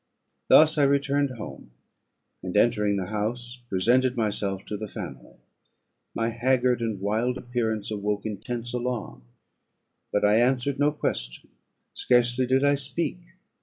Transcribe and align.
Thus 0.47 0.79
I 0.79 0.83
returned 0.85 1.29
home, 1.37 1.69
and 2.41 2.57
entering 2.57 2.95
the 2.97 3.05
house, 3.11 3.61
presented 3.69 4.17
myself 4.17 4.65
to 4.65 4.75
the 4.75 4.87
family. 4.87 5.37
My 6.15 6.29
haggard 6.29 6.81
and 6.81 6.99
wild 6.99 7.37
appearance 7.37 7.91
awoke 7.91 8.25
intense 8.25 8.73
alarm; 8.73 9.21
but 10.11 10.25
I 10.25 10.37
answered 10.39 10.79
no 10.79 10.91
question, 10.91 11.51
scarcely 11.93 12.47
did 12.47 12.63
I 12.63 12.73
speak. 12.73 13.19